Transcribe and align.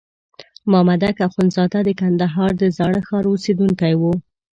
مامدک 0.71 1.17
اخندزاده 1.27 1.79
د 1.83 1.89
کندهار 1.99 2.51
د 2.57 2.63
زاړه 2.77 3.01
ښار 3.07 3.23
اوسېدونکی 3.31 3.93
وو. 3.97 4.13